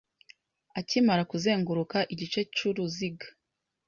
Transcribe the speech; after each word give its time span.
Akimara 0.79 1.23
kuzenguruka 1.31 1.97
igice 2.13 2.39
c'uruziga 2.55 3.27